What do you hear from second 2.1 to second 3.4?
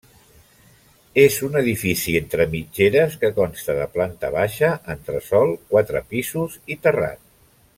entre mitgeres que